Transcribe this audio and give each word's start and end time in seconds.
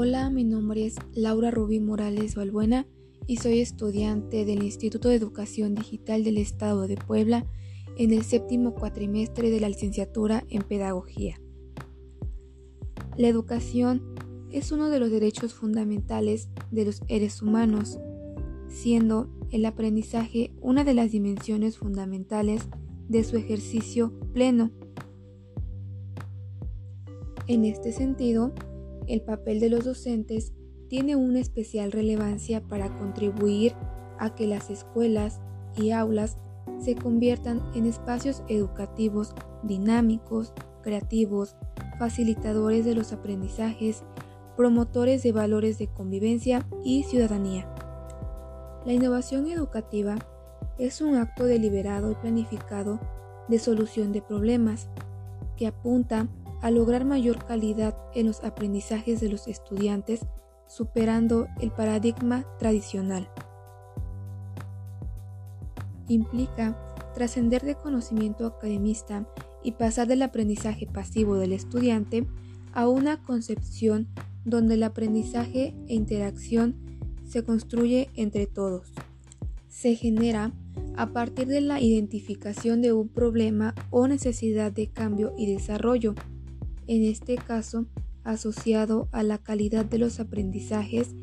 Hola, 0.00 0.30
mi 0.30 0.44
nombre 0.44 0.86
es 0.86 0.94
Laura 1.12 1.50
Rubí 1.50 1.80
Morales 1.80 2.36
Balbuena 2.36 2.86
y 3.26 3.38
soy 3.38 3.58
estudiante 3.58 4.44
del 4.44 4.62
Instituto 4.62 5.08
de 5.08 5.16
Educación 5.16 5.74
Digital 5.74 6.22
del 6.22 6.38
Estado 6.38 6.86
de 6.86 6.94
Puebla 6.96 7.46
en 7.96 8.12
el 8.12 8.22
séptimo 8.22 8.76
cuatrimestre 8.76 9.50
de 9.50 9.58
la 9.58 9.68
licenciatura 9.68 10.44
en 10.50 10.62
Pedagogía. 10.62 11.40
La 13.16 13.26
educación 13.26 14.14
es 14.52 14.70
uno 14.70 14.88
de 14.88 15.00
los 15.00 15.10
derechos 15.10 15.52
fundamentales 15.52 16.48
de 16.70 16.84
los 16.84 17.02
seres 17.08 17.42
humanos, 17.42 17.98
siendo 18.68 19.28
el 19.50 19.66
aprendizaje 19.66 20.52
una 20.60 20.84
de 20.84 20.94
las 20.94 21.10
dimensiones 21.10 21.76
fundamentales 21.76 22.68
de 23.08 23.24
su 23.24 23.36
ejercicio 23.36 24.12
pleno. 24.32 24.70
En 27.48 27.64
este 27.64 27.90
sentido, 27.90 28.52
el 29.08 29.22
papel 29.22 29.60
de 29.60 29.70
los 29.70 29.84
docentes 29.84 30.52
tiene 30.88 31.16
una 31.16 31.40
especial 31.40 31.92
relevancia 31.92 32.62
para 32.62 32.96
contribuir 32.96 33.74
a 34.18 34.34
que 34.34 34.46
las 34.46 34.70
escuelas 34.70 35.40
y 35.76 35.90
aulas 35.90 36.38
se 36.78 36.94
conviertan 36.94 37.62
en 37.74 37.86
espacios 37.86 38.42
educativos 38.48 39.34
dinámicos, 39.62 40.52
creativos, 40.82 41.56
facilitadores 41.98 42.84
de 42.84 42.94
los 42.94 43.12
aprendizajes, 43.12 44.04
promotores 44.56 45.22
de 45.22 45.32
valores 45.32 45.78
de 45.78 45.88
convivencia 45.88 46.66
y 46.84 47.02
ciudadanía. 47.04 47.72
La 48.84 48.92
innovación 48.92 49.48
educativa 49.48 50.16
es 50.78 51.00
un 51.00 51.16
acto 51.16 51.44
deliberado 51.44 52.12
y 52.12 52.14
planificado 52.14 53.00
de 53.48 53.58
solución 53.58 54.12
de 54.12 54.22
problemas 54.22 54.88
que 55.56 55.66
apunta 55.66 56.28
a 56.60 56.70
lograr 56.70 57.04
mayor 57.04 57.44
calidad 57.44 57.96
en 58.14 58.26
los 58.26 58.42
aprendizajes 58.42 59.20
de 59.20 59.28
los 59.28 59.46
estudiantes, 59.46 60.20
superando 60.66 61.46
el 61.60 61.70
paradigma 61.70 62.44
tradicional. 62.58 63.30
Implica 66.08 66.76
trascender 67.14 67.62
de 67.62 67.74
conocimiento 67.74 68.46
academista 68.46 69.26
y 69.62 69.72
pasar 69.72 70.06
del 70.08 70.22
aprendizaje 70.22 70.86
pasivo 70.86 71.36
del 71.36 71.52
estudiante 71.52 72.26
a 72.72 72.88
una 72.88 73.22
concepción 73.22 74.08
donde 74.44 74.74
el 74.74 74.82
aprendizaje 74.82 75.74
e 75.88 75.94
interacción 75.94 76.76
se 77.26 77.44
construye 77.44 78.08
entre 78.14 78.46
todos. 78.46 78.92
Se 79.68 79.94
genera 79.94 80.52
a 80.96 81.12
partir 81.12 81.46
de 81.46 81.60
la 81.60 81.80
identificación 81.80 82.82
de 82.82 82.92
un 82.92 83.08
problema 83.08 83.74
o 83.90 84.08
necesidad 84.08 84.72
de 84.72 84.88
cambio 84.88 85.34
y 85.36 85.52
desarrollo 85.52 86.14
en 86.88 87.04
este 87.04 87.36
caso 87.36 87.86
asociado 88.24 89.08
a 89.12 89.22
la 89.22 89.38
calidad 89.38 89.84
de 89.84 89.98
los 89.98 90.18
aprendizajes 90.18 91.14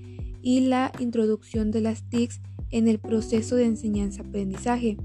y 0.42 0.62
la 0.62 0.92
introducción 1.00 1.72
de 1.72 1.82
las 1.82 2.08
TICs 2.10 2.42
en 2.72 2.88
el 2.88 3.00
proceso 3.00 3.56
de 3.56 3.66
enseñanza-aprendizaje. 3.66 4.98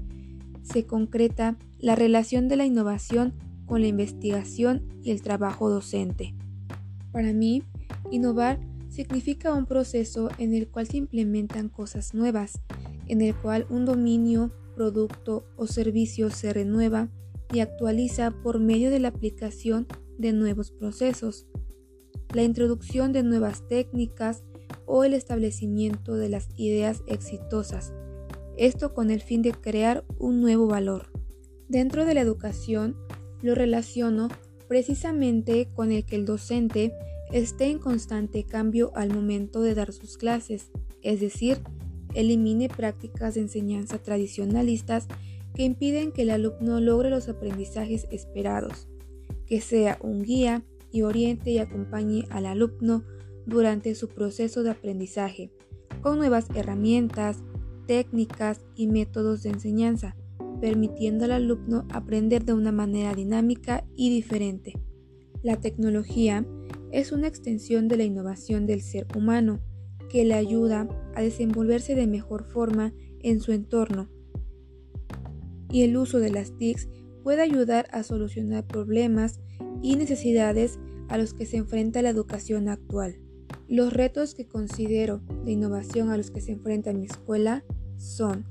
Se 0.63 0.85
concreta 0.85 1.57
la 1.79 1.95
relación 1.95 2.47
de 2.47 2.55
la 2.55 2.65
innovación 2.65 3.33
con 3.65 3.81
la 3.81 3.87
investigación 3.87 4.83
y 5.03 5.11
el 5.11 5.21
trabajo 5.21 5.69
docente. 5.69 6.35
Para 7.11 7.33
mí, 7.33 7.63
innovar 8.11 8.59
significa 8.89 9.53
un 9.53 9.65
proceso 9.65 10.29
en 10.37 10.53
el 10.53 10.67
cual 10.67 10.87
se 10.87 10.97
implementan 10.97 11.69
cosas 11.69 12.13
nuevas, 12.13 12.61
en 13.07 13.21
el 13.21 13.33
cual 13.35 13.65
un 13.69 13.85
dominio, 13.85 14.53
producto 14.75 15.45
o 15.55 15.67
servicio 15.67 16.29
se 16.29 16.53
renueva 16.53 17.09
y 17.53 17.59
actualiza 17.59 18.31
por 18.31 18.59
medio 18.59 18.89
de 18.89 18.99
la 18.99 19.09
aplicación 19.09 19.87
de 20.17 20.33
nuevos 20.33 20.71
procesos, 20.71 21.47
la 22.33 22.43
introducción 22.43 23.11
de 23.11 23.23
nuevas 23.23 23.67
técnicas 23.67 24.43
o 24.85 25.03
el 25.03 25.13
establecimiento 25.13 26.15
de 26.15 26.29
las 26.29 26.49
ideas 26.55 27.03
exitosas, 27.07 27.93
esto 28.57 28.93
con 28.93 29.11
el 29.11 29.21
fin 29.21 29.41
de 29.41 29.51
crear 29.51 30.05
un 30.17 30.41
nuevo 30.41 30.67
valor. 30.67 31.11
Dentro 31.67 32.05
de 32.05 32.13
la 32.13 32.21
educación 32.21 32.97
lo 33.41 33.55
relaciono 33.55 34.29
precisamente 34.67 35.69
con 35.73 35.91
el 35.91 36.05
que 36.05 36.15
el 36.15 36.25
docente 36.25 36.93
esté 37.31 37.65
en 37.65 37.79
constante 37.79 38.45
cambio 38.45 38.91
al 38.95 39.13
momento 39.13 39.61
de 39.61 39.73
dar 39.73 39.93
sus 39.93 40.17
clases, 40.17 40.69
es 41.01 41.19
decir, 41.19 41.59
elimine 42.13 42.67
prácticas 42.67 43.35
de 43.35 43.41
enseñanza 43.41 43.97
tradicionalistas 43.97 45.07
que 45.53 45.63
impiden 45.63 46.11
que 46.11 46.23
el 46.23 46.29
alumno 46.29 46.79
logre 46.79 47.09
los 47.09 47.29
aprendizajes 47.29 48.07
esperados 48.11 48.87
que 49.51 49.59
sea 49.59 49.97
un 50.01 50.21
guía 50.21 50.63
y 50.93 51.01
oriente 51.01 51.51
y 51.51 51.57
acompañe 51.57 52.23
al 52.29 52.45
alumno 52.45 53.03
durante 53.45 53.95
su 53.95 54.07
proceso 54.07 54.63
de 54.63 54.69
aprendizaje, 54.69 55.51
con 55.99 56.19
nuevas 56.19 56.47
herramientas, 56.55 57.43
técnicas 57.85 58.61
y 58.77 58.87
métodos 58.87 59.43
de 59.43 59.49
enseñanza, 59.49 60.15
permitiendo 60.61 61.25
al 61.25 61.33
alumno 61.33 61.85
aprender 61.91 62.45
de 62.45 62.53
una 62.53 62.71
manera 62.71 63.13
dinámica 63.13 63.85
y 63.93 64.09
diferente. 64.09 64.71
La 65.43 65.57
tecnología 65.57 66.47
es 66.93 67.11
una 67.11 67.27
extensión 67.27 67.89
de 67.89 67.97
la 67.97 68.05
innovación 68.05 68.65
del 68.65 68.81
ser 68.81 69.05
humano, 69.17 69.59
que 70.09 70.23
le 70.23 70.35
ayuda 70.35 70.87
a 71.13 71.21
desenvolverse 71.21 71.93
de 71.93 72.07
mejor 72.07 72.45
forma 72.45 72.93
en 73.19 73.41
su 73.41 73.51
entorno. 73.51 74.07
Y 75.69 75.83
el 75.83 75.97
uso 75.97 76.19
de 76.19 76.31
las 76.31 76.57
TICs 76.57 76.87
puede 77.23 77.41
ayudar 77.41 77.87
a 77.91 78.03
solucionar 78.03 78.65
problemas 78.65 79.39
y 79.81 79.95
necesidades 79.95 80.79
a 81.09 81.17
los 81.17 81.33
que 81.33 81.45
se 81.45 81.57
enfrenta 81.57 82.01
la 82.01 82.09
educación 82.09 82.69
actual. 82.69 83.17
Los 83.67 83.93
retos 83.93 84.33
que 84.33 84.47
considero 84.47 85.21
de 85.45 85.51
innovación 85.51 86.09
a 86.09 86.17
los 86.17 86.31
que 86.31 86.41
se 86.41 86.51
enfrenta 86.51 86.93
mi 86.93 87.05
escuela 87.05 87.63
son 87.97 88.45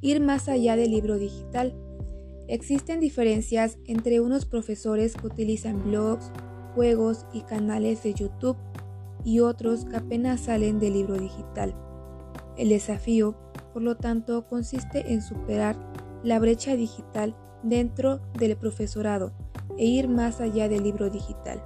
ir 0.00 0.20
más 0.20 0.48
allá 0.48 0.76
del 0.76 0.90
libro 0.90 1.18
digital. 1.18 1.74
Existen 2.48 3.00
diferencias 3.00 3.78
entre 3.86 4.20
unos 4.20 4.46
profesores 4.46 5.14
que 5.14 5.26
utilizan 5.26 5.84
blogs, 5.84 6.30
juegos 6.74 7.26
y 7.32 7.42
canales 7.42 8.02
de 8.02 8.14
YouTube 8.14 8.56
y 9.24 9.40
otros 9.40 9.84
que 9.84 9.96
apenas 9.96 10.40
salen 10.40 10.78
del 10.78 10.92
libro 10.92 11.18
digital. 11.18 11.74
El 12.56 12.68
desafío, 12.68 13.36
por 13.72 13.82
lo 13.82 13.96
tanto, 13.96 14.46
consiste 14.46 15.12
en 15.12 15.22
superar 15.22 15.76
la 16.22 16.38
brecha 16.38 16.76
digital 16.76 17.34
dentro 17.62 18.20
del 18.38 18.56
profesorado 18.56 19.32
e 19.78 19.84
ir 19.86 20.08
más 20.08 20.40
allá 20.40 20.68
del 20.68 20.82
libro 20.82 21.10
digital. 21.10 21.62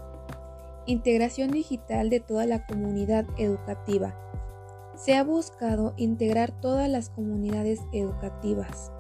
Integración 0.86 1.50
digital 1.50 2.10
de 2.10 2.20
toda 2.20 2.46
la 2.46 2.66
comunidad 2.66 3.26
educativa. 3.38 4.16
Se 4.96 5.16
ha 5.16 5.24
buscado 5.24 5.94
integrar 5.96 6.60
todas 6.60 6.88
las 6.88 7.10
comunidades 7.10 7.80
educativas, 7.92 8.92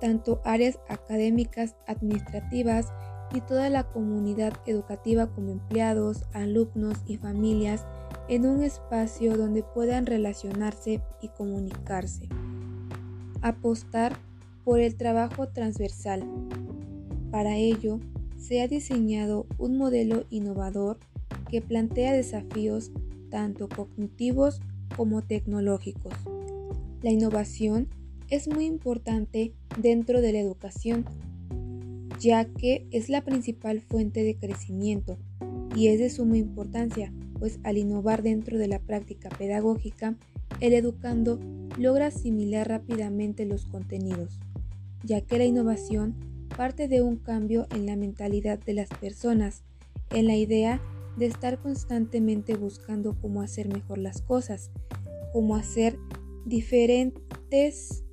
tanto 0.00 0.40
áreas 0.44 0.80
académicas, 0.88 1.76
administrativas 1.86 2.92
y 3.34 3.40
toda 3.40 3.70
la 3.70 3.84
comunidad 3.84 4.52
educativa 4.66 5.28
como 5.28 5.52
empleados, 5.52 6.24
alumnos 6.32 6.98
y 7.06 7.16
familias 7.16 7.86
en 8.28 8.46
un 8.46 8.62
espacio 8.62 9.36
donde 9.36 9.62
puedan 9.62 10.06
relacionarse 10.06 11.02
y 11.20 11.28
comunicarse. 11.28 12.28
Apostar 13.40 14.16
por 14.64 14.80
el 14.80 14.96
trabajo 14.96 15.48
transversal. 15.48 16.24
Para 17.30 17.56
ello, 17.56 18.00
se 18.36 18.60
ha 18.60 18.68
diseñado 18.68 19.46
un 19.58 19.76
modelo 19.76 20.24
innovador 20.30 20.98
que 21.50 21.60
plantea 21.60 22.12
desafíos 22.12 22.90
tanto 23.30 23.68
cognitivos 23.68 24.60
como 24.96 25.22
tecnológicos. 25.22 26.12
La 27.02 27.10
innovación 27.10 27.88
es 28.28 28.48
muy 28.48 28.66
importante 28.66 29.52
dentro 29.80 30.20
de 30.20 30.32
la 30.32 30.40
educación, 30.40 31.04
ya 32.20 32.44
que 32.44 32.86
es 32.90 33.08
la 33.08 33.22
principal 33.22 33.80
fuente 33.80 34.22
de 34.22 34.36
crecimiento 34.36 35.18
y 35.74 35.88
es 35.88 35.98
de 35.98 36.10
suma 36.10 36.36
importancia, 36.36 37.12
pues 37.38 37.58
al 37.64 37.78
innovar 37.78 38.22
dentro 38.22 38.58
de 38.58 38.68
la 38.68 38.78
práctica 38.78 39.28
pedagógica, 39.30 40.16
el 40.60 40.74
educando 40.74 41.40
logra 41.78 42.08
asimilar 42.08 42.68
rápidamente 42.68 43.46
los 43.46 43.66
contenidos 43.66 44.38
ya 45.04 45.20
que 45.20 45.38
la 45.38 45.44
innovación 45.44 46.14
parte 46.56 46.88
de 46.88 47.02
un 47.02 47.16
cambio 47.16 47.66
en 47.74 47.86
la 47.86 47.96
mentalidad 47.96 48.58
de 48.58 48.74
las 48.74 48.88
personas, 48.88 49.64
en 50.10 50.26
la 50.26 50.36
idea 50.36 50.80
de 51.16 51.26
estar 51.26 51.58
constantemente 51.60 52.54
buscando 52.54 53.16
cómo 53.20 53.42
hacer 53.42 53.68
mejor 53.68 53.98
las 53.98 54.22
cosas, 54.22 54.70
cómo 55.32 55.56
hacer 55.56 55.98
diferentes 56.44 58.04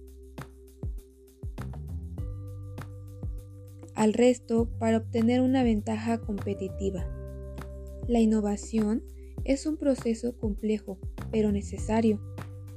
al 3.95 4.13
resto 4.13 4.69
para 4.79 4.97
obtener 4.97 5.41
una 5.41 5.63
ventaja 5.63 6.19
competitiva. 6.19 7.05
La 8.07 8.19
innovación 8.19 9.03
es 9.43 9.65
un 9.65 9.77
proceso 9.77 10.37
complejo, 10.37 10.97
pero 11.31 11.51
necesario, 11.51 12.21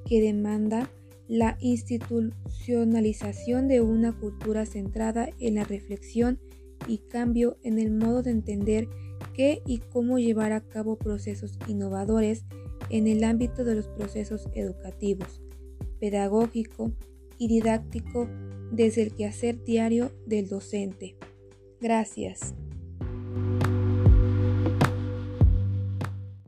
que 0.04 0.20
demanda 0.20 0.90
la 1.28 1.56
institucionalización 1.60 3.68
de 3.68 3.80
una 3.80 4.18
cultura 4.18 4.66
centrada 4.66 5.28
en 5.38 5.54
la 5.54 5.62
reflexión 5.64 6.40
y 6.86 6.98
cambio 6.98 7.56
en 7.62 7.78
el 7.78 7.92
modo 7.92 8.22
de 8.22 8.32
entender 8.32 8.88
qué 9.34 9.62
y 9.66 9.78
cómo 9.78 10.18
llevar 10.18 10.52
a 10.52 10.60
cabo 10.60 10.96
procesos 10.96 11.58
innovadores 11.68 12.44
en 12.90 13.06
el 13.06 13.24
ámbito 13.24 13.64
de 13.64 13.76
los 13.76 13.88
procesos 13.88 14.46
educativos, 14.54 15.40
pedagógico 16.00 16.92
y 17.38 17.48
didáctico 17.48 18.28
desde 18.70 19.02
el 19.02 19.14
quehacer 19.14 19.64
diario 19.64 20.12
del 20.26 20.48
docente. 20.48 21.16
Gracias. 21.80 22.54